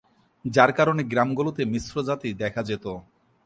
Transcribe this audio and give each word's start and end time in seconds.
যার 0.45 0.71
কারণে 0.73 1.01
গ্রামগুলোতে 1.03 1.61
মিশ্র 1.65 1.95
জাতি 2.03 2.29
দেখা 2.33 2.61
যেতো। 2.63 2.91